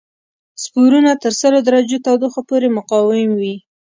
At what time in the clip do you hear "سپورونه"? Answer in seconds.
0.63-1.11